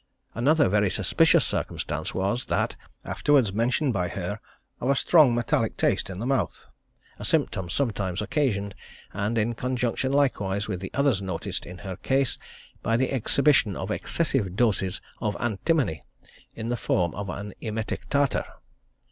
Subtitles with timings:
[0.33, 4.39] Another very suspicious circumstance was that, afterwards mentioned by her,
[4.79, 6.65] of a strong metallic taste in the mouth,
[7.19, 8.73] a symptom sometimes occasioned,
[9.13, 12.39] and in conjunction likewise with the others noticed in her case,
[12.81, 16.03] by the exhibition of excessive doses of antimony
[16.55, 17.29] in the form of
[17.61, 18.45] emetic tartar.